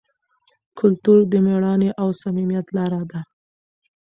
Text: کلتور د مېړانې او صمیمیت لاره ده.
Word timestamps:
کلتور 0.79 1.19
د 1.31 1.33
مېړانې 1.45 1.89
او 2.01 2.07
صمیمیت 2.21 2.67
لاره 2.77 3.01
ده. 3.11 3.19